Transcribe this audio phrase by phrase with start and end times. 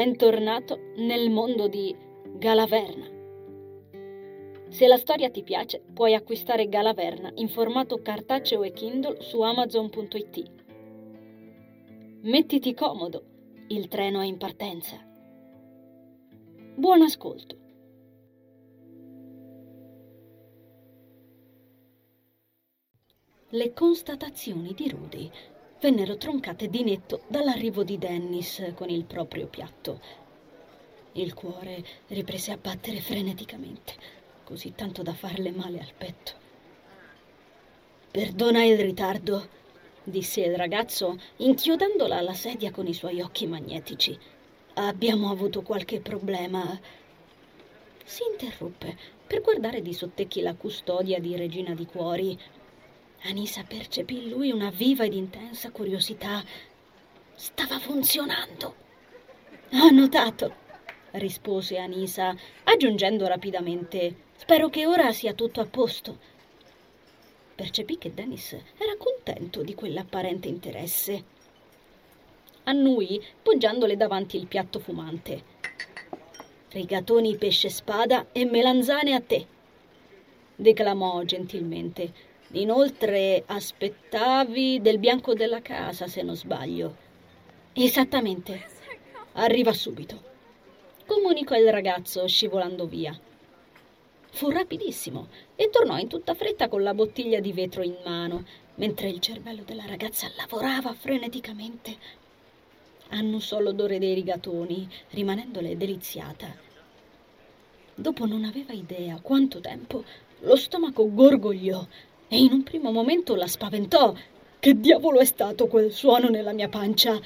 [0.00, 1.94] Bentornato nel mondo di
[2.38, 3.06] Galaverna.
[4.70, 10.50] Se la storia ti piace, puoi acquistare Galaverna in formato cartaceo e Kindle su amazon.it.
[12.22, 13.24] Mettiti comodo,
[13.68, 14.96] il treno è in partenza.
[16.76, 17.58] Buon ascolto.
[23.50, 25.30] Le constatazioni di Rudy
[25.80, 30.00] vennero troncate di netto dall'arrivo di Dennis con il proprio piatto.
[31.12, 33.94] Il cuore riprese a battere freneticamente,
[34.44, 36.32] così tanto da farle male al petto.
[38.10, 39.48] Perdona il ritardo,
[40.04, 44.16] disse il ragazzo, inchiodandola alla sedia con i suoi occhi magnetici.
[44.74, 46.78] Abbiamo avuto qualche problema.
[48.04, 52.38] Si interruppe per guardare di sottecchi la custodia di Regina di Cuori
[53.24, 56.42] Anisa percepì in lui una viva ed intensa curiosità.
[57.34, 58.74] Stava funzionando.
[59.72, 60.54] Ho notato,
[61.12, 66.18] rispose Anisa, aggiungendo rapidamente: Spero che ora sia tutto a posto.
[67.54, 71.24] Percepì che Dennis era contento di quell'apparente interesse.
[72.64, 75.44] Annui, poggiandole davanti il piatto fumante.
[76.70, 79.46] Rigatoni pesce spada e melanzane a te,
[80.56, 86.96] declamò gentilmente Inoltre aspettavi del bianco della casa, se non sbaglio.
[87.72, 88.66] Esattamente.
[89.34, 90.20] Arriva subito.
[91.06, 93.16] Comunicò il ragazzo scivolando via.
[94.32, 98.44] Fu rapidissimo e tornò in tutta fretta con la bottiglia di vetro in mano,
[98.76, 101.96] mentre il cervello della ragazza lavorava freneticamente.
[103.10, 106.52] Annusò l'odore dei rigatoni, rimanendole deliziata.
[107.94, 110.02] Dopo non aveva idea quanto tempo
[110.40, 111.86] lo stomaco gorgogliò
[112.32, 114.14] e in un primo momento la spaventò.
[114.60, 117.20] Che diavolo è stato quel suono nella mia pancia?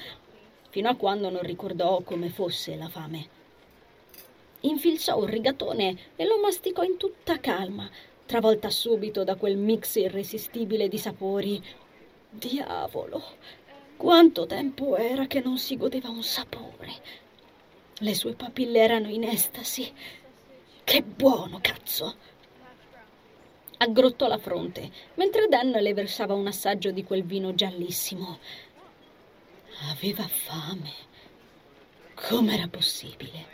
[0.69, 3.29] Fino a quando non ricordò come fosse la fame.
[4.61, 7.87] Infilzò un rigatone e lo masticò in tutta calma,
[8.25, 11.63] travolta subito da quel mix irresistibile di sapori.
[12.27, 13.21] Diavolo,
[13.97, 16.93] quanto tempo era che non si godeva un sapore.
[17.99, 19.93] Le sue papille erano in estasi.
[20.83, 22.33] Che buono, cazzo!
[23.77, 28.39] Aggrottò la fronte, mentre Dan le versava un assaggio di quel vino giallissimo.
[29.91, 30.93] Aveva fame.
[32.13, 33.53] Com'era possibile?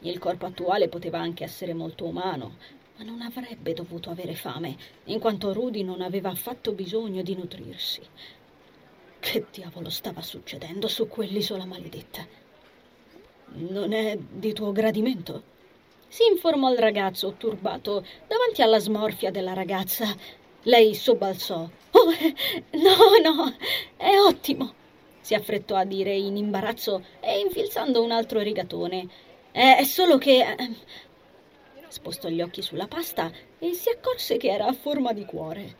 [0.00, 2.56] Il corpo attuale poteva anche essere molto umano,
[2.96, 8.02] ma non avrebbe dovuto avere fame, in quanto Rudy non aveva affatto bisogno di nutrirsi.
[9.20, 12.26] Che diavolo stava succedendo su quell'isola maledetta?
[13.52, 15.49] Non è di tuo gradimento?
[16.10, 20.12] Si informò il ragazzo turbato davanti alla smorfia della ragazza.
[20.62, 21.68] Lei sobbalzò.
[21.92, 22.10] Oh,
[22.72, 23.54] no, no,
[23.96, 24.74] è ottimo,
[25.20, 29.08] si affrettò a dire in imbarazzo e infilzando un altro rigatone.
[29.52, 30.40] È solo che.
[30.40, 30.74] Eh,
[31.88, 35.76] spostò gli occhi sulla pasta e si accorse che era a forma di cuore.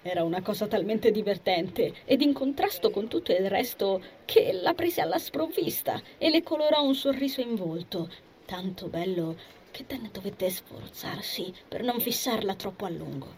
[0.00, 5.00] Era una cosa talmente divertente ed in contrasto con tutto il resto che la prese
[5.00, 8.08] alla sprovvista e le colorò un sorriso in volto,
[8.46, 9.36] tanto bello
[9.72, 13.34] che Dan dovette sforzarsi per non fissarla troppo a lungo.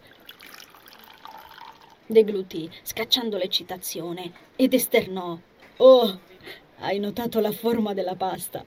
[2.05, 5.37] Deglutì, scacciando l'eccitazione, ed esternò:
[5.77, 6.19] Oh,
[6.79, 8.63] hai notato la forma della pasta?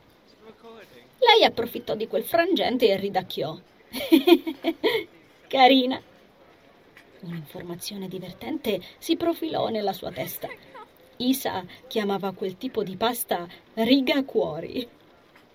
[1.18, 3.58] Lei approfittò di quel frangente e ridacchiò.
[5.46, 6.02] Carina.
[7.20, 10.48] Un'informazione divertente si profilò nella sua testa.
[11.18, 15.00] Isa chiamava quel tipo di pasta riga cuori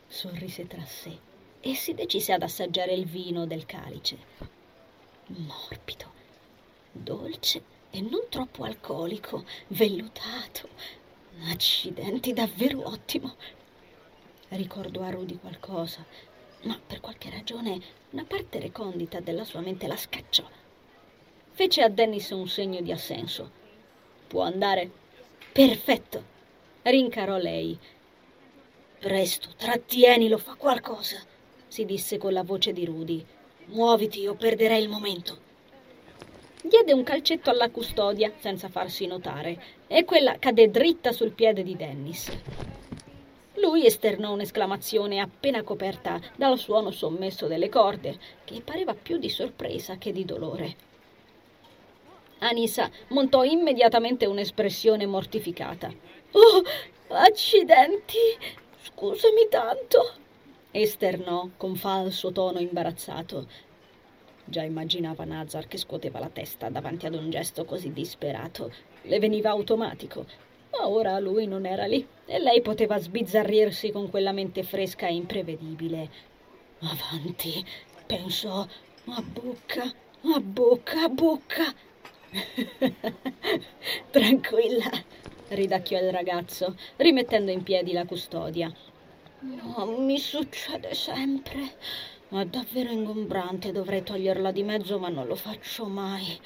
[0.07, 1.18] sorrise tra sé
[1.59, 4.18] e si decise ad assaggiare il vino del calice.
[5.28, 6.12] Morbido,
[6.91, 10.69] dolce e non troppo alcolico, vellutato.
[11.50, 13.35] Accidenti, davvero ottimo.
[14.50, 16.06] Ricordò a Rudy qualcosa,
[16.63, 17.79] ma per qualche ragione
[18.12, 20.47] una parte recondita della sua mente la scacciò.
[21.51, 23.52] Fece a Dennis un segno di assenso.
[24.28, 24.90] Può andare?
[25.52, 26.23] Perfetto,
[26.84, 27.78] rincarò lei
[28.99, 31.17] Presto, trattienilo, fa qualcosa,
[31.67, 33.23] si disse con la voce di Rudy.
[33.66, 35.38] Muoviti o perderai il momento.
[36.64, 41.76] Diede un calcetto alla custodia senza farsi notare e quella cadde dritta sul piede di
[41.76, 42.35] Dennis.
[43.55, 49.97] Lui esternò un'esclamazione appena coperta dal suono sommesso delle corde, che pareva più di sorpresa
[49.97, 50.76] che di dolore.
[52.40, 55.93] Anisa montò immediatamente un'espressione mortificata.
[56.32, 56.64] Oh,
[57.09, 58.66] accidenti!
[58.87, 60.13] Scusami tanto,
[60.72, 63.45] esternò con falso tono imbarazzato.
[64.45, 68.72] Già immaginava Nazar che scuoteva la testa davanti ad un gesto così disperato.
[69.01, 70.25] Le veniva automatico.
[70.72, 75.16] Ma ora lui non era lì e lei poteva sbizzarrirsi con quella mente fresca e
[75.16, 76.09] imprevedibile.
[76.79, 77.63] Avanti,
[78.05, 81.73] pensò, a bocca, a bocca, a bocca.
[84.11, 84.91] Tranquilla,
[85.49, 88.72] ridacchiò il ragazzo, rimettendo in piedi la custodia.
[89.40, 91.76] No, mi succede sempre.
[92.29, 96.40] È davvero ingombrante, dovrei toglierla di mezzo, ma non lo faccio mai.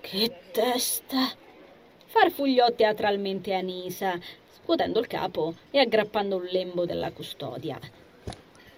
[0.00, 1.30] Che testa!
[2.06, 4.18] Farfugliò teatralmente Anisa,
[4.48, 7.78] scuotendo il capo e aggrappando un lembo della custodia.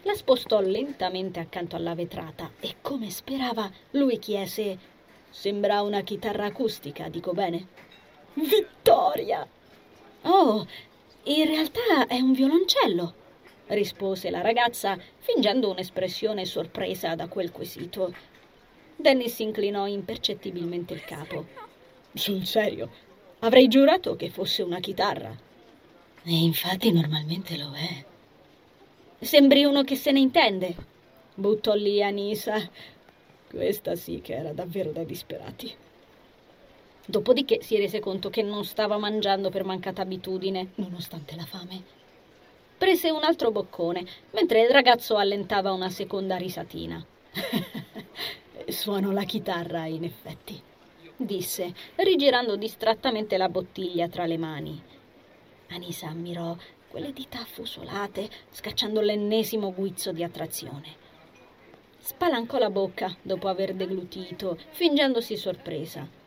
[0.03, 4.79] La spostò lentamente accanto alla vetrata e, come sperava, lui chiese:
[5.29, 7.67] Sembra una chitarra acustica, dico bene?
[8.35, 9.47] Vittoria!
[10.27, 10.67] Oh,
[11.25, 13.25] in realtà è un violoncello
[13.69, 18.15] rispose la ragazza, fingendo un'espressione sorpresa da quel quesito.
[18.95, 21.47] Dennis inclinò impercettibilmente il capo.
[22.13, 22.91] Sul serio,
[23.41, 25.35] avrei giurato che fosse una chitarra.
[26.23, 28.05] E infatti normalmente lo è.
[29.19, 30.75] Sembri uno che se ne intende,
[31.35, 32.71] buttò lì Anisa.
[33.49, 35.75] Questa sì che era davvero da disperati.
[37.09, 41.83] Dopodiché si rese conto che non stava mangiando per mancata abitudine, nonostante la fame.
[42.77, 47.05] Prese un altro boccone, mentre il ragazzo allentava una seconda risatina.
[48.67, 50.61] Suono la chitarra, in effetti,
[51.17, 54.83] disse, rigirando distrattamente la bottiglia tra le mani.
[55.69, 56.57] Anisa ammirò
[56.89, 61.05] quelle dita affusolate, scacciando l'ennesimo guizzo di attrazione.
[61.99, 66.25] Spalancò la bocca dopo aver deglutito, fingendosi sorpresa.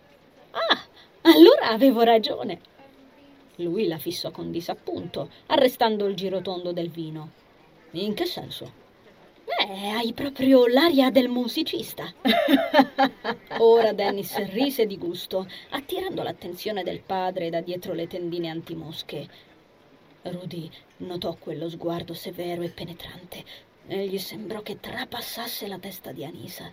[0.51, 0.85] Ah,
[1.21, 2.59] allora avevo ragione.
[3.55, 7.31] Lui la fissò con disappunto, arrestando il girotondo del vino.
[7.91, 8.87] In che senso?
[9.45, 12.13] Eh, hai proprio l'aria del musicista.
[13.59, 19.27] Ora Dennis rise di gusto, attirando l'attenzione del padre da dietro le tendine antimosche.
[20.21, 23.43] Rudy notò quello sguardo severo e penetrante
[23.87, 26.71] e gli sembrò che trapassasse la testa di Anisa.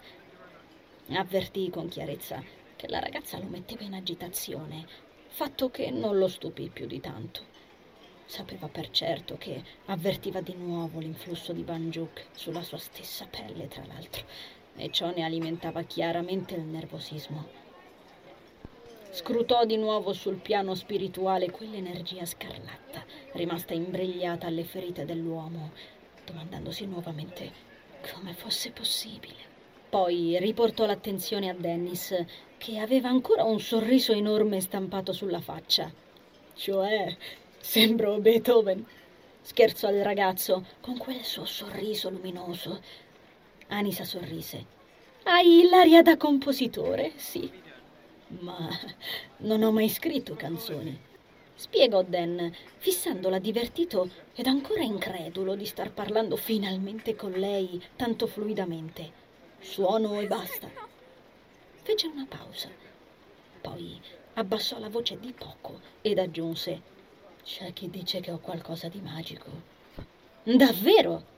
[1.10, 4.86] Avvertì con chiarezza che la ragazza lo metteva in agitazione
[5.28, 7.54] fatto che non lo stupì più di tanto.
[8.24, 13.84] Sapeva per certo che avvertiva di nuovo l'influsso di Banjuk sulla sua stessa pelle, tra
[13.86, 14.24] l'altro,
[14.76, 17.46] e ciò ne alimentava chiaramente il nervosismo.
[19.10, 25.72] Scrutò di nuovo sul piano spirituale quell'energia scarlatta, rimasta imbrigliata alle ferite dell'uomo,
[26.24, 27.52] domandandosi nuovamente
[28.12, 29.55] come fosse possibile.
[29.88, 32.12] Poi riportò l'attenzione a Dennis,
[32.58, 35.90] che aveva ancora un sorriso enorme stampato sulla faccia.
[36.54, 37.16] Cioè,
[37.58, 38.84] sembro Beethoven,
[39.42, 42.80] scherzò il ragazzo con quel suo sorriso luminoso.
[43.68, 44.64] Anisa sorrise.
[45.22, 47.50] Hai l'aria da compositore, sì.
[48.40, 48.68] Ma
[49.38, 50.98] non ho mai scritto canzoni.
[51.54, 59.24] Spiegò Dan, fissandola divertito ed ancora incredulo di star parlando finalmente con lei tanto fluidamente.
[59.68, 60.70] Suono e basta.
[61.82, 62.70] Fece una pausa.
[63.60, 64.00] Poi
[64.34, 66.80] abbassò la voce di poco ed aggiunse:
[67.42, 69.50] C'è chi dice che ho qualcosa di magico.
[70.44, 71.34] Davvero?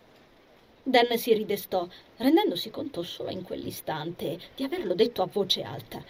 [0.83, 1.89] Dan si ridestò,
[2.19, 6.05] rendendosi conto solo in quell'istante di averlo detto a voce alta.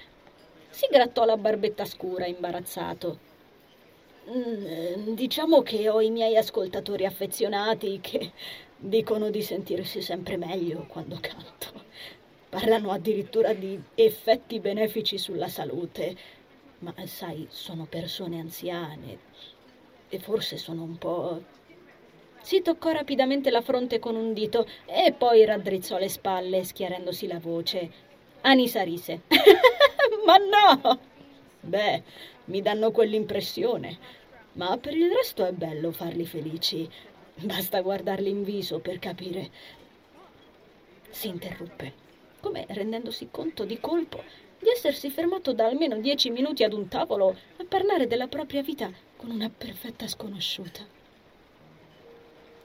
[0.69, 3.19] Si grattò la barbetta scura, imbarazzato.
[4.29, 8.33] Mm, diciamo che ho i miei ascoltatori affezionati che
[8.77, 11.87] dicono di sentirsi sempre meglio quando canto.
[12.51, 16.17] Parlano addirittura di effetti benefici sulla salute,
[16.79, 19.19] ma sai, sono persone anziane
[20.09, 21.43] e forse sono un po'...
[22.41, 27.39] Si toccò rapidamente la fronte con un dito e poi raddrizzò le spalle, schiarendosi la
[27.39, 27.91] voce.
[28.43, 29.23] Anisa rise.
[30.25, 30.99] ma no!
[31.61, 32.03] Beh,
[32.47, 33.99] mi danno quell'impressione,
[34.53, 36.89] ma per il resto è bello farli felici.
[37.35, 39.51] Basta guardarli in viso per capire.
[41.11, 42.07] Si interruppe
[42.49, 44.25] come rendendosi conto di colpo
[44.59, 48.91] di essersi fermato da almeno dieci minuti ad un tavolo a parlare della propria vita
[49.17, 50.83] con una perfetta sconosciuta.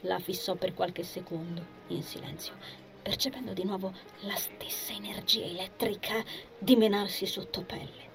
[0.02, 2.54] La fissò per qualche secondo, in silenzio,
[3.02, 6.24] percependo di nuovo la stessa energia elettrica
[6.58, 8.12] dimenarsi sotto pelle.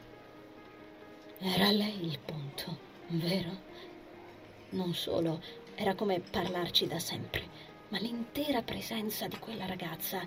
[1.39, 3.67] Era lei il punto, vero?
[4.71, 5.41] Non solo,
[5.75, 7.43] era come parlarci da sempre,
[7.89, 10.27] ma l'intera presenza di quella ragazza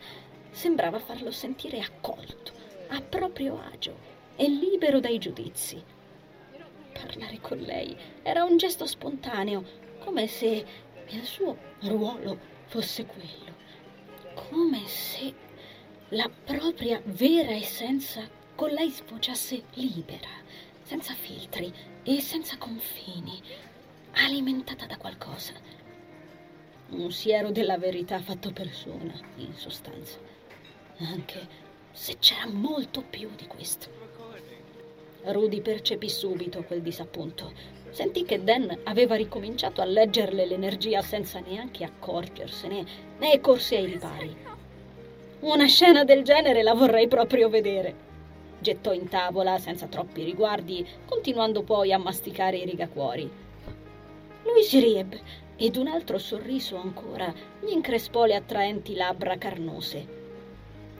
[0.51, 2.51] sembrava farlo sentire accolto,
[2.89, 3.97] a proprio agio
[4.35, 5.81] e libero dai giudizi.
[6.93, 9.63] Parlare con lei era un gesto spontaneo,
[9.99, 10.65] come se
[11.07, 13.55] il suo ruolo fosse quello,
[14.33, 15.33] come se
[16.09, 20.29] la propria vera essenza con lei sfociasse libera,
[20.83, 23.41] senza filtri e senza confini,
[24.13, 25.53] alimentata da qualcosa.
[26.89, 30.19] Un siero della verità fatto persona, in sostanza.
[31.09, 31.47] Anche
[31.91, 33.87] se c'era molto più di questo.
[35.23, 37.51] Rudy percepì subito quel disappunto.
[37.89, 42.85] Sentì che Dan aveva ricominciato a leggerle l'energia senza neanche accorgersene
[43.19, 44.35] e corse ai ripari.
[45.41, 48.09] Una scena del genere la vorrei proprio vedere.
[48.59, 53.29] Gettò in tavola senza troppi riguardi, continuando poi a masticare i rigacuori.
[54.43, 55.19] Lui si riebbe
[55.55, 60.20] ed un altro sorriso ancora gli increspò le attraenti labbra carnose.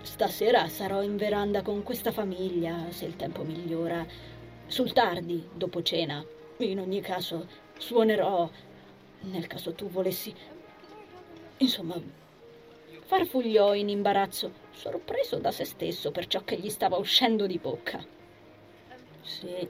[0.01, 4.05] Stasera sarò in veranda con questa famiglia, se il tempo migliora.
[4.65, 6.25] Sul tardi, dopo cena.
[6.57, 8.49] In ogni caso, suonerò,
[9.21, 10.33] nel caso tu volessi.
[11.57, 12.01] Insomma,
[13.05, 18.03] farfugliò in imbarazzo, sorpreso da se stesso per ciò che gli stava uscendo di bocca.
[19.21, 19.69] Sì,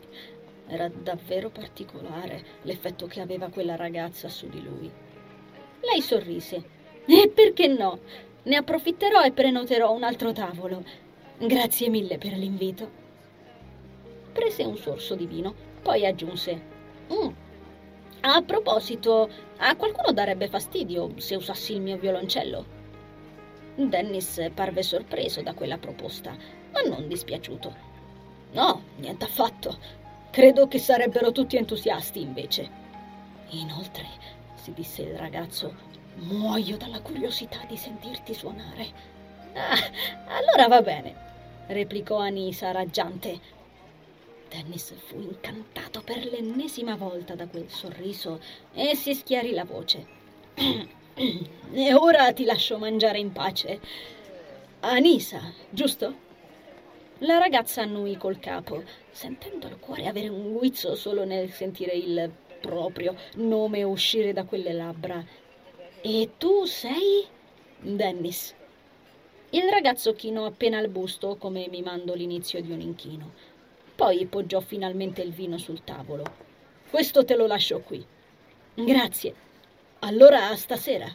[0.68, 4.90] era davvero particolare l'effetto che aveva quella ragazza su di lui.
[5.82, 6.80] Lei sorrise.
[7.06, 8.00] E perché no?
[8.44, 10.84] Ne approfitterò e prenoterò un altro tavolo.
[11.38, 12.90] Grazie mille per l'invito.
[14.34, 16.62] Prese un sorso di vino, poi aggiunse:
[17.14, 17.30] mm.
[18.22, 22.80] A proposito, a qualcuno darebbe fastidio se usassi il mio violoncello?
[23.76, 26.36] Dennis parve sorpreso da quella proposta,
[26.72, 27.90] ma non dispiaciuto.
[28.54, 29.78] No, niente affatto.
[30.32, 32.70] Credo che sarebbero tutti entusiasti invece.
[33.50, 34.06] Inoltre,
[34.56, 35.74] si disse il ragazzo,
[36.22, 39.10] Muoio dalla curiosità di sentirti suonare.
[39.54, 39.76] Ah,
[40.38, 41.16] allora va bene,
[41.68, 43.40] replicò Anisa raggiante.
[44.48, 48.40] Dennis fu incantato per l'ennesima volta da quel sorriso
[48.74, 50.06] e si schiarì la voce.
[51.74, 53.80] e ora ti lascio mangiare in pace.
[54.82, 56.30] Anisa, giusto?
[57.20, 62.32] La ragazza annuì col capo, sentendo il cuore avere un guizzo solo nel sentire il
[62.60, 65.24] proprio nome uscire da quelle labbra.
[66.04, 67.28] E tu sei?
[67.80, 68.56] Dennis.
[69.52, 73.34] Il ragazzo chinò appena il busto, come mimando l'inizio di un inchino.
[73.94, 76.24] Poi poggiò finalmente il vino sul tavolo.
[76.90, 78.04] Questo te lo lascio qui.
[78.74, 79.36] Grazie.
[80.00, 81.06] Allora stasera.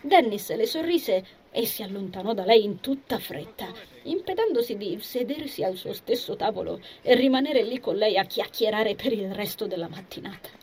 [0.00, 3.70] Dennis le sorrise e si allontanò da lei in tutta fretta,
[4.04, 9.12] impedendosi di sedersi al suo stesso tavolo e rimanere lì con lei a chiacchierare per
[9.12, 10.61] il resto della mattinata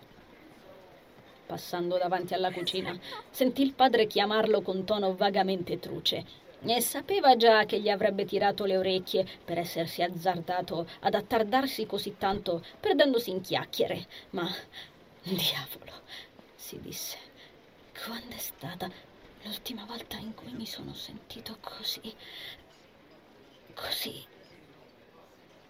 [1.50, 2.96] passando davanti alla cucina,
[3.32, 6.24] sentì il padre chiamarlo con tono vagamente truce.
[6.62, 12.18] E sapeva già che gli avrebbe tirato le orecchie per essersi azzardato ad attardarsi così
[12.20, 14.06] tanto perdendosi in chiacchiere.
[14.32, 14.48] Ma,
[15.24, 15.94] diavolo,
[16.54, 17.18] si disse,
[18.06, 18.88] quando è stata
[19.42, 22.14] l'ultima volta in cui mi sono sentito così...
[23.74, 24.24] così...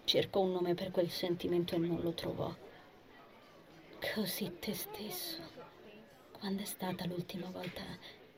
[0.03, 2.53] Cercò un nome per quel sentimento e non lo trovò.
[4.13, 5.58] Così te stesso.
[6.39, 7.81] Quando è stata l'ultima volta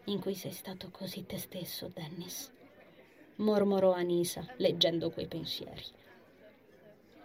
[0.05, 2.51] in cui sei stato così te stesso, Dennis?
[3.35, 5.83] mormorò Anisa, leggendo quei pensieri.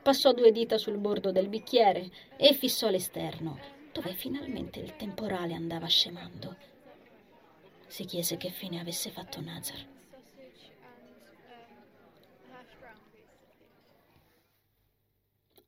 [0.03, 3.59] Passò due dita sul bordo del bicchiere e fissò l'esterno,
[3.91, 6.57] dove finalmente il temporale andava scemando.
[7.87, 9.96] Si chiese che fine avesse fatto Nazar.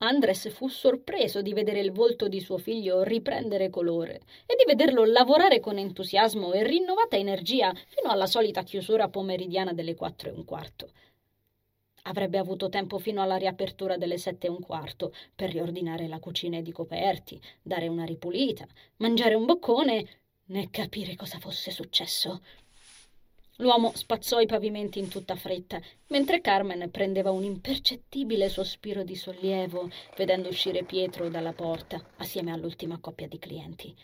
[0.00, 5.04] Andres fu sorpreso di vedere il volto di suo figlio riprendere colore e di vederlo
[5.04, 10.44] lavorare con entusiasmo e rinnovata energia fino alla solita chiusura pomeridiana delle quattro e un
[10.44, 10.92] quarto.
[12.02, 16.58] Avrebbe avuto tempo fino alla riapertura delle sette e un quarto per riordinare la cucina
[16.58, 20.08] ed i coperti, dare una ripulita, mangiare un boccone
[20.44, 22.40] né capire cosa fosse successo.
[23.60, 29.90] L'uomo spazzò i pavimenti in tutta fretta, mentre Carmen prendeva un impercettibile sospiro di sollievo,
[30.16, 33.94] vedendo uscire Pietro dalla porta, assieme all'ultima coppia di clienti.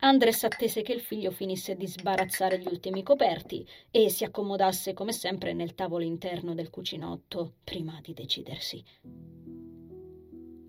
[0.00, 5.12] Andres attese che il figlio finisse di sbarazzare gli ultimi coperti e si accomodasse come
[5.12, 8.84] sempre nel tavolo interno del cucinotto, prima di decidersi.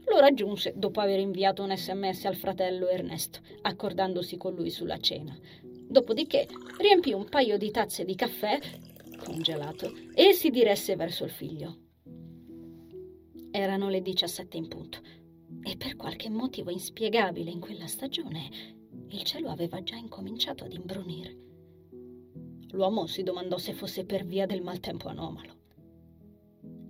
[0.06, 5.38] Lo raggiunse dopo aver inviato un sms al fratello Ernesto, accordandosi con lui sulla cena.
[5.88, 6.48] Dopodiché
[6.80, 8.60] riempì un paio di tazze di caffè
[9.18, 11.78] congelato e si diresse verso il figlio.
[13.52, 15.00] Erano le 17 in punto
[15.64, 18.50] e per qualche motivo inspiegabile in quella stagione
[19.10, 21.38] il cielo aveva già incominciato ad imbrunire.
[22.72, 25.54] L'uomo si domandò se fosse per via del maltempo anomalo.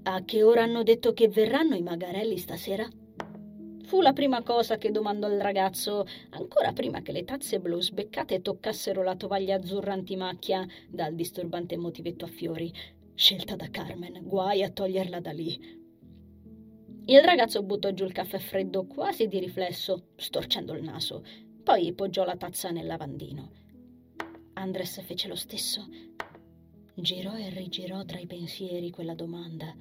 [0.04, 2.88] A che ora hanno detto che verranno i magarelli stasera?
[3.86, 8.42] Fu la prima cosa che domandò il ragazzo, ancora prima che le tazze blu sbeccate
[8.42, 12.74] toccassero la tovaglia azzurra antimacchia dal disturbante motivetto a fiori,
[13.14, 15.84] scelta da Carmen, guai a toglierla da lì.
[17.06, 21.24] Il ragazzo buttò giù il caffè freddo quasi di riflesso, storcendo il naso.
[21.64, 23.52] Poi poggiò la tazza nel lavandino.
[24.54, 25.88] Andres fece lo stesso.
[26.96, 29.72] Girò e rigirò tra i pensieri quella domanda.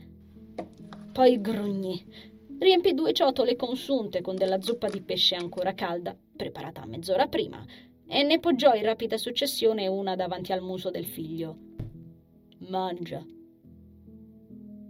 [1.11, 2.33] Poi grugnì.
[2.65, 7.63] Riempì due ciotole consunte con della zuppa di pesce ancora calda, preparata mezz'ora prima,
[8.07, 11.59] e ne poggiò in rapida successione una davanti al muso del figlio.
[12.61, 13.23] Mangia.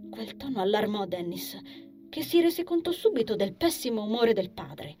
[0.09, 1.59] Quel tono allarmò Dennis
[2.07, 4.95] che si rese conto subito del pessimo umore del padre.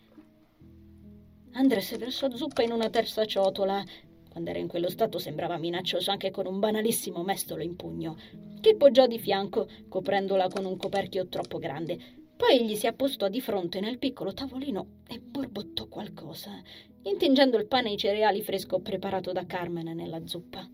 [1.53, 3.81] Andres versò zuppa in una terza ciotola.
[4.29, 8.17] Quando era in quello stato sembrava minaccioso anche con un banalissimo mestolo in pugno,
[8.59, 12.23] che poggiò di fianco, coprendola con un coperchio troppo grande.
[12.37, 16.61] Poi gli si appostò di fronte nel piccolo tavolino e borbottò qualcosa,
[17.03, 20.69] intingendo il pane e i cereali fresco preparato da Carmen nella zuppa.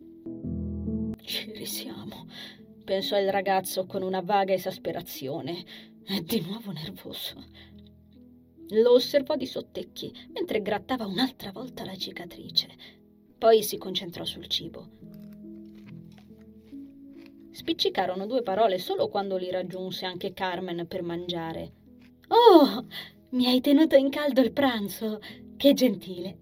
[1.22, 2.26] Ci risiamo,
[2.84, 5.64] pensò il ragazzo con una vaga esasperazione.
[6.04, 7.46] È di nuovo nervoso.
[8.70, 12.70] Lo osservò di sottecchi mentre grattava un'altra volta la cicatrice.
[13.38, 15.11] Poi si concentrò sul cibo.
[17.52, 21.74] Spiccicarono due parole solo quando li raggiunse anche Carmen per mangiare.
[22.30, 22.86] Oh,
[23.32, 25.20] mi hai tenuto in caldo il pranzo.
[25.58, 26.38] Che gentile.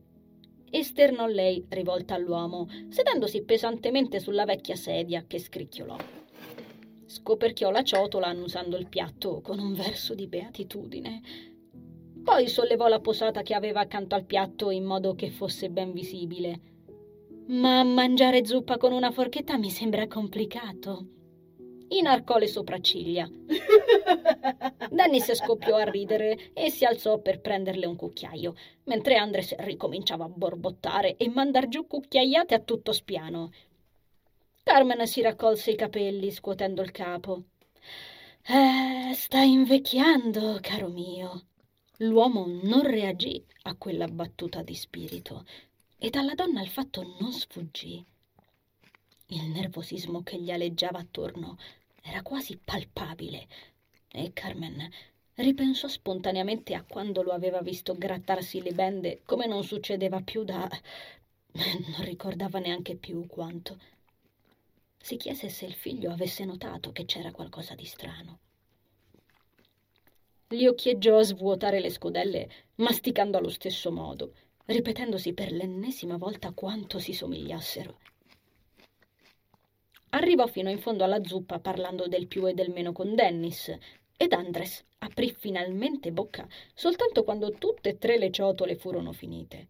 [0.70, 5.98] Esternò lei, rivolta all'uomo, sedendosi pesantemente sulla vecchia sedia che scricchiolò.
[7.06, 11.22] Scoperchiò la ciotola annusando il piatto con un verso di beatitudine.
[12.24, 16.60] Poi sollevò la posata che aveva accanto al piatto in modo che fosse ben visibile.
[17.50, 21.08] Ma mangiare zuppa con una forchetta mi sembra complicato.
[21.88, 23.28] Inarcò le sopracciglia.
[24.92, 28.54] Dennis scoppiò a ridere e si alzò per prenderle un cucchiaio,
[28.84, 33.52] mentre Andres ricominciava a borbottare e mandar giù cucchiaiate a tutto spiano.
[34.62, 37.46] Carmen si raccolse i capelli, scuotendo il capo.
[38.46, 41.46] Eh, stai invecchiando, caro mio.
[41.98, 45.46] L'uomo non reagì a quella battuta di spirito
[46.00, 48.04] e dalla donna il fatto non sfuggì.
[49.28, 51.58] Il nervosismo che gli aleggiava attorno
[52.02, 53.48] era quasi palpabile
[54.08, 54.90] e Carmen
[55.36, 60.68] ripensò spontaneamente a quando lo aveva visto grattarsi le bende come non succedeva più da...
[61.52, 63.78] non ricordava neanche più quanto
[65.02, 68.40] si chiese se il figlio avesse notato che c'era qualcosa di strano.
[70.48, 74.34] Gli occhieggiò a svuotare le scodelle, masticando allo stesso modo,
[74.70, 77.98] ripetendosi per l'ennesima volta quanto si somigliassero.
[80.10, 83.76] Arrivò fino in fondo alla zuppa parlando del più e del meno con Dennis,
[84.16, 89.68] ed Andres aprì finalmente bocca soltanto quando tutte e tre le ciotole furono finite.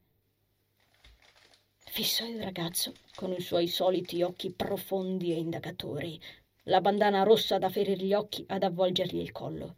[1.77, 6.19] Fissò il ragazzo con i suoi soliti occhi profondi e indagatori,
[6.63, 9.75] la bandana rossa da ferir gli occhi ad avvolgergli il collo.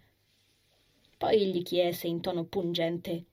[1.15, 3.25] Poi gli chiese in tono pungente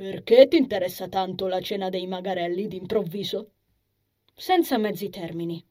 [0.00, 3.50] Perché ti interessa tanto la cena dei magarelli d'improvviso?
[4.34, 5.62] Senza mezzi termini.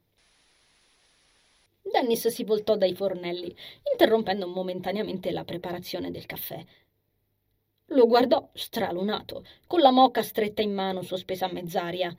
[1.81, 3.51] Dennis si voltò dai fornelli,
[3.91, 6.63] interrompendo momentaneamente la preparazione del caffè.
[7.87, 12.15] Lo guardò stralunato, con la moca stretta in mano sospesa a mezz'aria.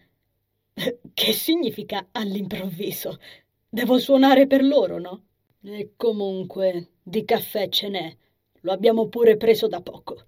[1.15, 3.21] Che significa all'improvviso?
[3.69, 5.27] Devo suonare per loro, no?
[5.63, 8.17] E comunque, di caffè ce n'è.
[8.63, 10.25] Lo abbiamo pure preso da poco.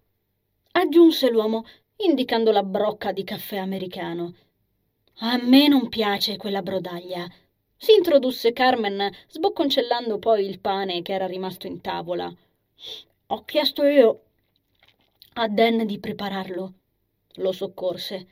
[0.72, 1.64] Aggiunse l'uomo,
[1.96, 4.35] indicando la brocca di caffè americano.
[5.16, 7.30] A me non piace quella brodaglia.
[7.76, 12.35] Si introdusse Carmen, sbocconcellando poi il pane che era rimasto in tavola.
[13.26, 14.22] Ho chiesto io
[15.35, 16.72] a Dan di prepararlo.
[17.37, 18.26] Lo soccorse.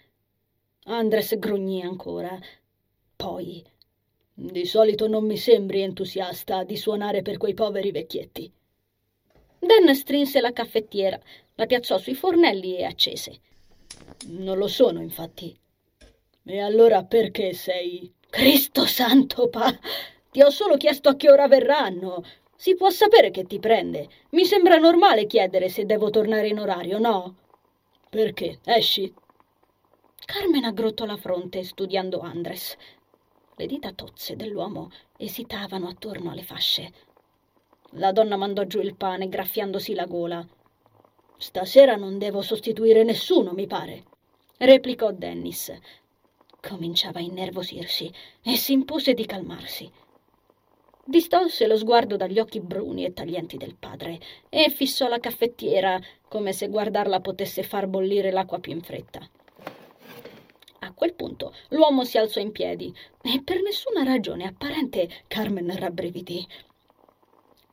[0.85, 2.39] Andres grugnì ancora.
[3.17, 3.65] Poi.
[4.33, 8.51] Di solito non mi sembri entusiasta di suonare per quei poveri vecchietti.
[9.61, 11.21] Dan strinse la caffettiera,
[11.55, 13.41] la piazzò sui fornelli e accese.
[14.29, 15.55] Non lo sono, infatti.
[16.45, 18.13] E allora perché sei.
[18.31, 19.79] Cristo santo, pa!
[20.31, 22.25] Ti ho solo chiesto a che ora verranno.
[22.57, 24.09] Si può sapere che ti prende.
[24.31, 27.37] Mi sembra normale chiedere se devo tornare in orario, no?
[28.09, 28.61] Perché?
[28.65, 29.13] Esci?
[30.25, 32.77] Carmen aggrottò la fronte studiando Andres.
[33.57, 36.93] Le dita tozze dell'uomo esitavano attorno alle fasce.
[37.95, 40.47] La donna mandò giù il pane, graffiandosi la gola.
[41.37, 44.05] Stasera non devo sostituire nessuno, mi pare,
[44.59, 45.77] replicò Dennis.
[46.61, 49.91] Cominciava a innervosirsi e si impose di calmarsi.
[51.03, 55.99] Distolse lo sguardo dagli occhi bruni e taglienti del padre e fissò la caffettiera
[56.29, 59.29] come se guardarla potesse far bollire l'acqua più in fretta.
[60.81, 66.47] A quel punto l'uomo si alzò in piedi e per nessuna ragione apparente Carmen rabbrividì.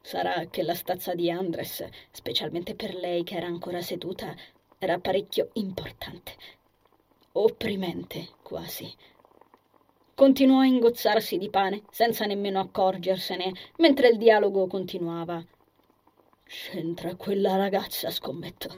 [0.07, 4.33] Sarà che la stazza di Andres, specialmente per lei che era ancora seduta,
[4.77, 6.31] era parecchio importante.
[7.33, 8.89] Opprimente, quasi.
[10.15, 15.45] Continuò a ingozzarsi di pane, senza nemmeno accorgersene, mentre il dialogo continuava.
[16.45, 18.69] C'entra quella ragazza, scommetto.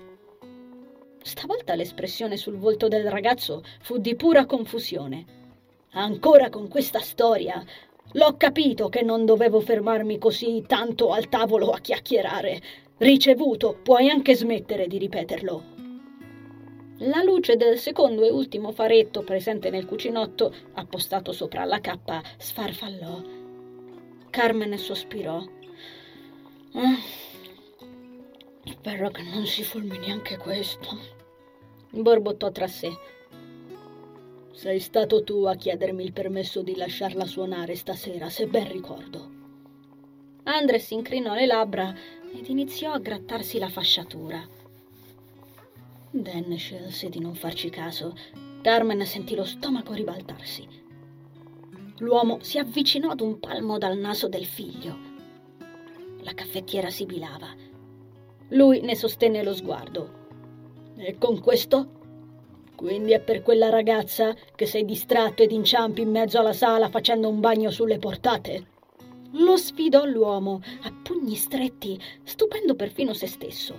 [1.22, 5.26] Stavolta l'espressione sul volto del ragazzo fu di pura confusione.
[5.92, 7.64] Ancora con questa storia.
[8.14, 12.60] L'ho capito che non dovevo fermarmi così tanto al tavolo a chiacchierare.
[12.98, 15.64] Ricevuto, puoi anche smettere di ripeterlo.
[17.04, 23.22] La luce del secondo e ultimo faretto presente nel cucinotto, appostato sopra la cappa, sfarfallò.
[24.32, 25.42] Carmen sospirò.
[26.74, 26.98] Ah,
[28.66, 30.98] spero che non si fulmini anche questo.
[31.92, 32.90] Borbottò tra sé.
[34.60, 39.30] Sei stato tu a chiedermi il permesso di lasciarla suonare stasera, se ben ricordo.
[40.44, 41.96] Andres incrinò le labbra
[42.34, 44.46] ed iniziò a grattarsi la fasciatura.
[46.12, 48.14] Dan scelse di non farci caso.
[48.62, 50.68] Carmen sentì lo stomaco ribaltarsi.
[52.00, 54.98] L'uomo si avvicinò ad un palmo dal naso del figlio.
[56.24, 57.48] La caffettiera sibilava.
[58.50, 60.18] Lui ne sostenne lo sguardo.
[60.98, 61.99] E con questo?
[62.80, 67.28] Quindi è per quella ragazza che sei distratto ed inciampi in mezzo alla sala facendo
[67.28, 68.68] un bagno sulle portate?
[69.32, 73.78] Lo sfidò l'uomo a pugni stretti, stupendo perfino se stesso.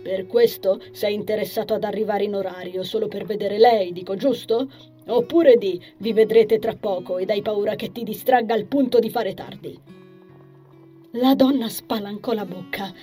[0.00, 4.70] Per questo sei interessato ad arrivare in orario solo per vedere lei, dico giusto?
[5.08, 9.10] Oppure di vi vedrete tra poco ed hai paura che ti distragga al punto di
[9.10, 9.76] fare tardi.
[11.14, 12.94] La donna spalancò la bocca.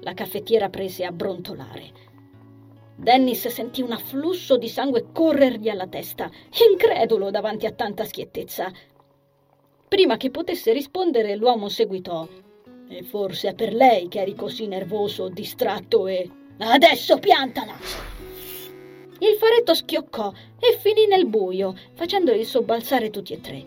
[0.00, 2.07] La caffettiera prese a brontolare.
[3.00, 6.28] Dennis sentì un afflusso di sangue corrergli alla testa,
[6.68, 8.72] incredulo davanti a tanta schiettezza.
[9.86, 12.26] Prima che potesse rispondere, l'uomo seguitò.
[12.88, 16.28] E forse è per lei che eri così nervoso, distratto e...
[16.58, 17.76] Adesso piantala!
[19.20, 23.64] Il faretto schioccò e finì nel buio, facendoli sobbalzare tutti e tre.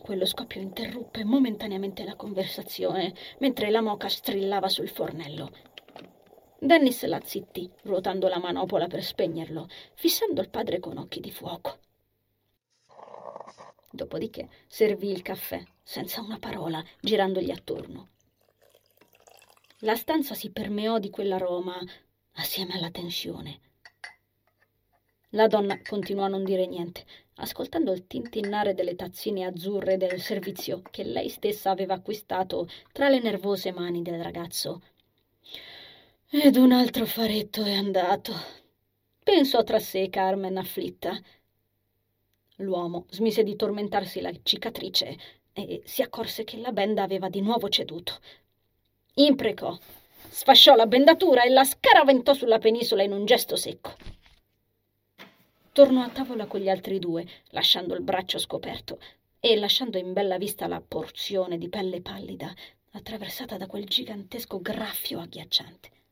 [0.00, 5.50] Quello scoppio interruppe momentaneamente la conversazione, mentre la moca strillava sul fornello.
[6.64, 11.76] Dennis la zittì, ruotando la manopola per spegnerlo, fissando il padre con occhi di fuoco.
[13.90, 18.08] Dopodiché servì il caffè, senza una parola, girandogli attorno.
[19.80, 21.78] La stanza si permeò di quell'aroma
[22.36, 23.60] assieme alla tensione.
[25.32, 30.80] La donna continuò a non dire niente, ascoltando il tintinnare delle tazzine azzurre del servizio
[30.90, 34.80] che lei stessa aveva acquistato tra le nervose mani del ragazzo.
[36.36, 38.34] Ed un altro faretto è andato.
[39.22, 41.16] Pensò tra sé Carmen afflitta.
[42.56, 45.16] L'uomo smise di tormentarsi la cicatrice
[45.52, 48.18] e si accorse che la benda aveva di nuovo ceduto.
[49.14, 49.78] Imprecò,
[50.28, 53.94] sfasciò la bendatura e la scaraventò sulla penisola in un gesto secco.
[55.70, 58.98] Tornò a tavola con gli altri due, lasciando il braccio scoperto
[59.38, 62.52] e lasciando in bella vista la porzione di pelle pallida
[62.90, 66.02] attraversata da quel gigantesco graffio agghiacciante.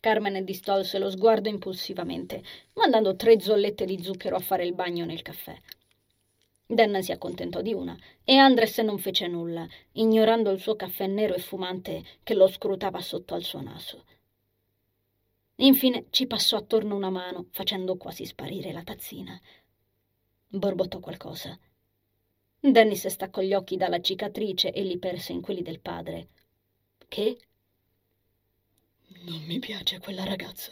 [0.00, 2.42] Carmen distolse lo sguardo impulsivamente,
[2.74, 5.56] mandando tre zollette di zucchero a fare il bagno nel caffè.
[6.70, 11.34] Dan si accontentò di una e Andres non fece nulla, ignorando il suo caffè nero
[11.34, 14.04] e fumante che lo scrutava sotto al suo naso.
[15.56, 19.40] Infine ci passò attorno una mano, facendo quasi sparire la tazzina.
[20.46, 21.58] Borbottò qualcosa.
[22.60, 26.28] Dennis staccò gli occhi dalla cicatrice e li perse in quelli del padre.
[27.08, 27.38] Che?
[29.26, 30.70] Non mi piace quella ragazza.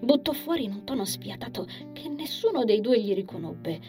[0.00, 3.80] Buttò fuori in un tono spiatato che nessuno dei due gli riconobbe.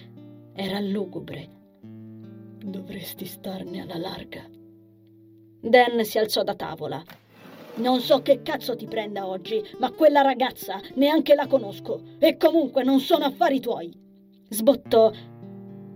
[0.53, 1.47] Era lugubre.
[1.81, 4.45] Dovresti starne alla larga.
[5.61, 7.01] Dan si alzò da tavola.
[7.75, 12.83] Non so che cazzo ti prenda oggi, ma quella ragazza neanche la conosco e comunque
[12.83, 13.91] non sono affari tuoi.
[14.49, 15.11] Sbottò.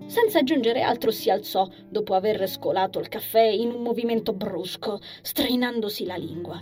[0.07, 6.05] Senza aggiungere altro si alzò dopo aver scolato il caffè in un movimento brusco, strinandosi
[6.05, 6.61] la lingua.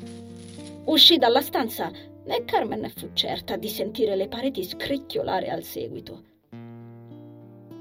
[0.86, 1.92] Uscì dalla stanza
[2.26, 6.24] e Carmen fu certa di sentire le pareti scricchiolare al seguito.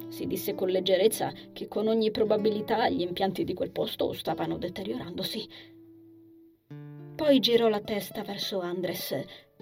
[0.09, 5.49] Si disse con leggerezza che con ogni probabilità gli impianti di quel posto stavano deteriorandosi.
[7.15, 9.17] Poi girò la testa verso Andres,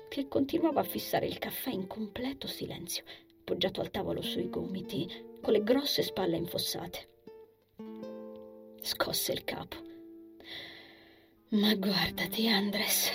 [0.08, 3.04] che continuava a fissare il caffè in completo silenzio,
[3.40, 7.08] appoggiato al tavolo sui gomiti, con le grosse spalle infossate.
[8.82, 9.76] Scosse il capo.
[11.50, 13.10] Ma guardati, Andres.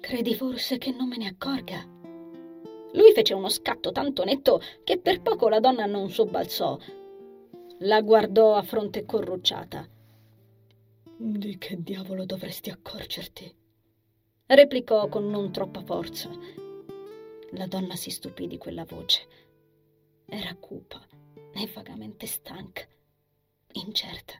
[0.00, 1.84] Credi forse che non me ne accorga?
[2.92, 6.78] Lui fece uno scatto tanto netto che per poco la donna non sobbalzò.
[7.80, 9.88] La guardò a fronte corrucciata.
[11.18, 13.54] Di che diavolo dovresti accorgerti?
[14.46, 16.30] replicò con non troppa forza.
[17.52, 19.26] La donna si stupì di quella voce.
[20.26, 21.15] Era cupa
[21.62, 22.86] e vagamente stanca,
[23.72, 24.34] incerta.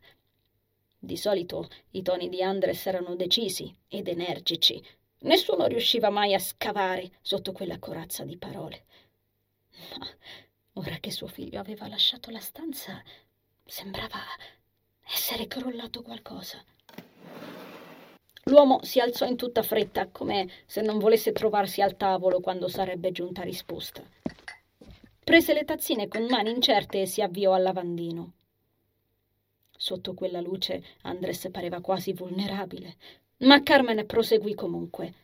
[0.98, 4.82] Di solito i toni di Andres erano decisi ed energici.
[5.20, 8.84] Nessuno riusciva mai a scavare sotto quella corazza di parole.
[9.98, 10.06] Ma
[10.74, 13.02] ora che suo figlio aveva lasciato la stanza,
[13.64, 14.18] sembrava
[15.06, 16.62] essere crollato qualcosa.
[18.44, 23.10] L'uomo si alzò in tutta fretta, come se non volesse trovarsi al tavolo quando sarebbe
[23.10, 24.02] giunta risposta.
[25.26, 28.32] Prese le tazzine con mani incerte e si avviò al lavandino.
[29.76, 32.94] Sotto quella luce Andres pareva quasi vulnerabile,
[33.38, 35.14] ma Carmen proseguì comunque.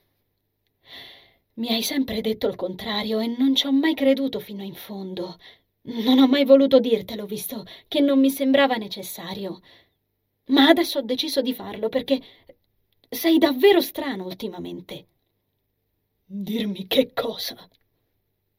[1.55, 5.39] Mi hai sempre detto il contrario e non ci ho mai creduto fino in fondo.
[5.83, 9.61] Non ho mai voluto dirtelo, visto che non mi sembrava necessario.
[10.47, 12.21] Ma adesso ho deciso di farlo perché
[13.09, 15.07] sei davvero strano ultimamente.
[16.25, 17.57] Dirmi che cosa?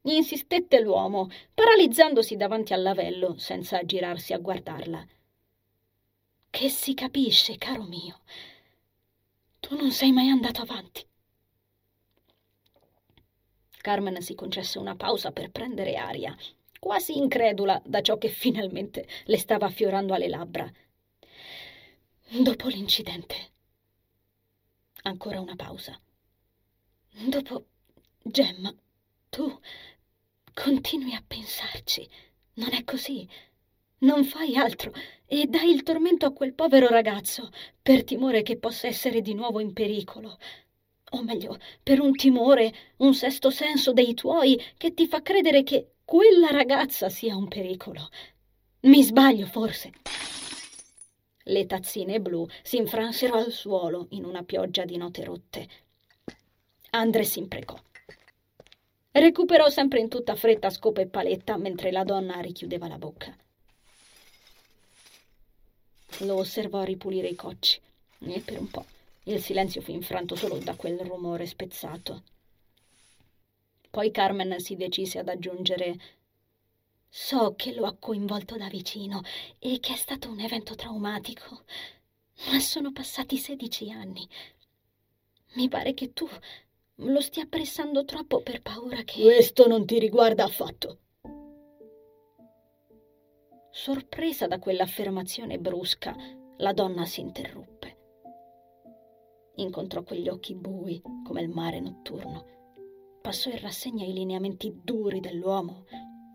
[0.06, 5.08] Insistette l'uomo, paralizzandosi davanti al lavello senza girarsi a guardarla.
[6.50, 8.20] Che si capisce, caro mio.
[9.60, 11.06] Tu non sei mai andato avanti.
[13.82, 16.36] Carmen si concesse una pausa per prendere aria,
[16.80, 20.70] quasi incredula da ciò che finalmente le stava affiorando alle labbra.
[22.30, 23.36] Dopo l'incidente.
[25.04, 25.98] Ancora una pausa.
[27.28, 27.66] Dopo
[28.22, 28.74] Gemma,
[29.30, 29.60] tu
[30.54, 32.08] continui a pensarci,
[32.56, 33.28] non è così?
[34.00, 34.92] Non fai altro
[35.26, 37.50] e dai il tormento a quel povero ragazzo
[37.82, 40.38] per timore che possa essere di nuovo in pericolo.
[41.12, 45.94] O meglio, per un timore, un sesto senso dei tuoi che ti fa credere che
[46.04, 48.10] quella ragazza sia un pericolo.
[48.82, 49.92] Mi sbaglio forse.
[51.46, 55.68] Le tazzine blu si infransero al suolo in una pioggia di note rotte.
[56.92, 57.76] Andre si imprecò.
[59.16, 63.38] Recuperò sempre in tutta fretta scopa e paletta mentre la donna richiudeva la bocca.
[66.22, 67.80] Lo osservò ripulire i cocci
[68.20, 68.86] e per un po'
[69.26, 72.24] il silenzio fu infranto solo da quel rumore spezzato.
[73.92, 76.00] Poi Carmen si decise ad aggiungere
[77.08, 79.22] So che lo ha coinvolto da vicino
[79.60, 81.66] e che è stato un evento traumatico,
[82.48, 84.28] ma sono passati sedici anni.
[85.54, 86.28] Mi pare che tu
[86.98, 89.22] lo stia pressando troppo per paura che...
[89.22, 91.00] Questo non ti riguarda affatto.
[93.72, 96.16] Sorpresa da quell'affermazione brusca,
[96.58, 97.98] la donna si interruppe.
[99.56, 102.46] Incontrò quegli occhi bui come il mare notturno.
[103.22, 105.86] Passò in rassegna i lineamenti duri dell'uomo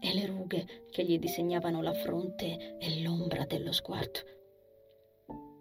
[0.01, 4.21] e le rughe che gli disegnavano la fronte e l'ombra dello sguardo.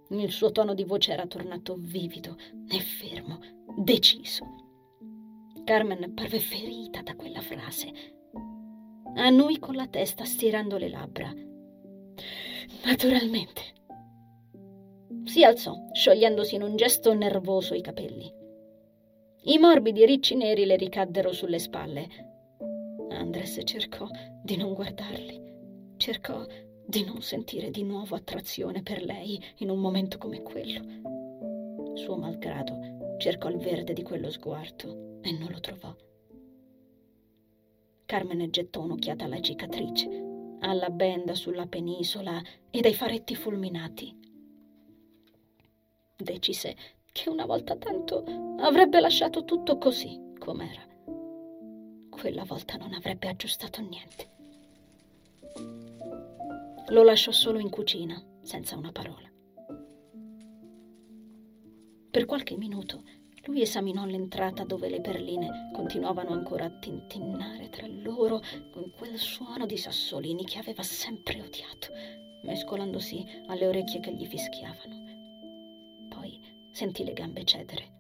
[0.10, 2.38] Il suo tono di voce era tornato vivido
[2.70, 3.40] e fermo,
[3.76, 4.67] deciso.
[5.68, 7.92] Carmen parve ferita da quella frase.
[9.16, 11.30] Annui con la testa stirando le labbra.
[12.86, 13.62] Naturalmente.
[15.26, 18.34] Si alzò, sciogliendosi in un gesto nervoso i capelli.
[19.42, 22.08] I morbidi ricci neri le ricaddero sulle spalle
[23.10, 24.08] Andres cercò
[24.42, 25.42] di non guardarli,
[25.98, 26.46] cercò
[26.86, 31.96] di non sentire di nuovo attrazione per lei in un momento come quello.
[31.96, 35.96] Suo malgrado cercò il verde di quello sguardo e non lo trovò.
[38.06, 40.08] Carmen gettò un'occhiata alla cicatrice,
[40.60, 44.16] alla benda sulla penisola e ai faretti fulminati.
[46.16, 46.76] Decise
[47.12, 48.24] che una volta tanto
[48.60, 50.88] avrebbe lasciato tutto così com'era
[52.18, 54.30] quella volta non avrebbe aggiustato niente.
[56.88, 59.32] Lo lasciò solo in cucina, senza una parola.
[62.10, 63.04] Per qualche minuto
[63.48, 69.66] lui esaminò l'entrata dove le perline continuavano ancora a tintinnare tra loro con quel suono
[69.66, 71.88] di sassolini che aveva sempre odiato,
[72.44, 75.06] mescolandosi alle orecchie che gli fischiavano.
[76.10, 76.40] Poi
[76.72, 77.96] sentì le gambe cedere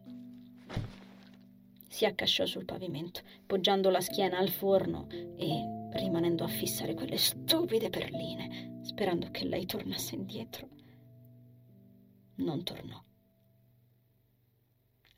[1.97, 7.89] si accasciò sul pavimento, poggiando la schiena al forno e rimanendo a fissare quelle stupide
[7.89, 10.69] perline, sperando che lei tornasse indietro.
[12.35, 13.03] Non tornò.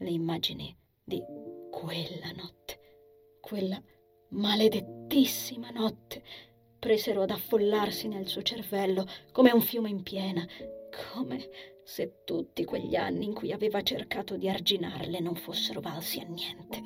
[0.02, 1.22] Le immagini di
[1.70, 2.80] quella notte,
[3.42, 3.78] quella
[4.30, 6.24] maledettissima notte,
[6.80, 10.48] presero ad affollarsi nel suo cervello come un fiume in piena,
[11.12, 11.50] come
[11.84, 16.82] se tutti quegli anni in cui aveva cercato di arginarle non fossero valsi a niente.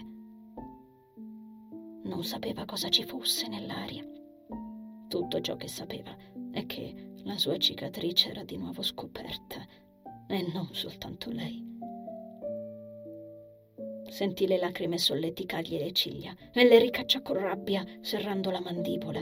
[2.05, 4.03] Non sapeva cosa ci fosse nell'aria.
[5.07, 6.17] Tutto ciò che sapeva
[6.51, 9.65] è che La sua cicatrice era di nuovo scoperta
[10.27, 11.72] e non soltanto lei.
[14.13, 19.19] Sentì le lacrime solleticargli le ciglia e le ricacciò con rabbia, serrando la mandibola.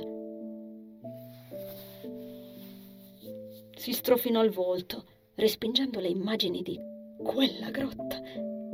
[3.73, 6.77] Si strofinò il volto, respingendo le immagini di
[7.23, 8.19] quella grotta,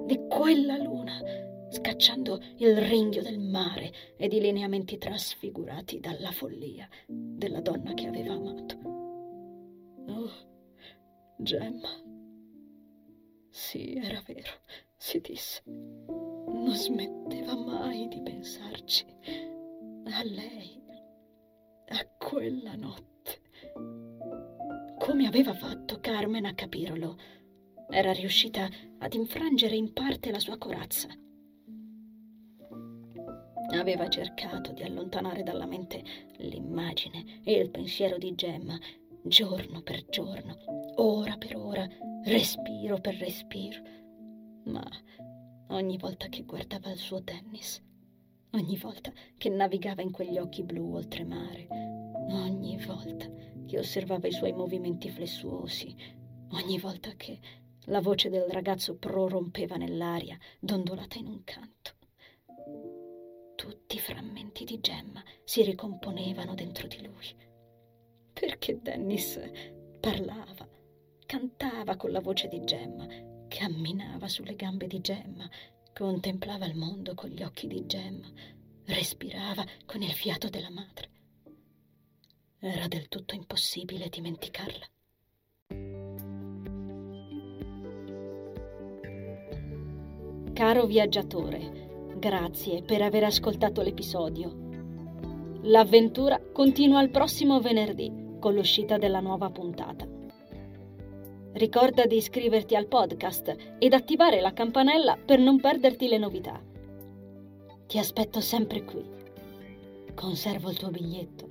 [0.08, 1.22] di quella luna,
[1.70, 8.34] scacciando il ringhio del mare ed i lineamenti trasfigurati dalla follia della donna che aveva
[8.34, 8.76] amato.
[10.08, 10.32] Oh,
[11.38, 11.90] Gemma.
[13.52, 14.50] Sì, era vero,
[14.98, 15.62] si disse.
[15.66, 19.06] Non smetteva mai di pensarci.
[20.06, 20.82] A lei,
[21.90, 23.42] a quella notte.
[24.98, 27.18] Come aveva fatto Carmen a capirlo?
[27.90, 28.68] Era riuscita
[29.00, 31.08] ad infrangere in parte la sua corazza.
[33.74, 36.02] Aveva cercato di allontanare dalla mente
[36.38, 38.78] l'immagine e il pensiero di Gemma,
[39.24, 40.58] giorno per giorno,
[40.96, 41.88] ora per ora,
[42.24, 43.97] respiro per respiro.
[44.68, 44.86] Ma
[45.70, 47.82] ogni volta che guardava il suo tennis,
[48.52, 51.68] ogni volta che navigava in quegli occhi blu oltremare,
[52.30, 53.26] ogni volta
[53.66, 55.96] che osservava i suoi movimenti flessuosi,
[56.52, 57.40] ogni volta che
[57.86, 61.92] la voce del ragazzo prorompeva nell'aria, dondolata in un canto.
[63.56, 67.34] Tutti i frammenti di gemma si ricomponevano dentro di lui.
[68.34, 69.40] Perché Dennis
[70.00, 70.68] parlava,
[71.26, 73.08] cantava con la voce di Gemma,
[73.48, 75.50] camminava sulle gambe di Gemma,
[75.94, 78.28] contemplava il mondo con gli occhi di Gemma,
[78.86, 81.10] respirava con il fiato della madre.
[82.60, 84.86] Era del tutto impossibile dimenticarla.
[90.54, 94.66] Caro viaggiatore, grazie per aver ascoltato l'episodio.
[95.64, 100.17] L'avventura continua il prossimo venerdì con l'uscita della nuova puntata.
[101.54, 106.62] Ricorda di iscriverti al podcast ed attivare la campanella per non perderti le novità.
[107.88, 109.04] Ti aspetto sempre qui.
[110.14, 111.48] Conservo il tuo biglietto.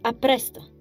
[0.00, 0.77] A presto!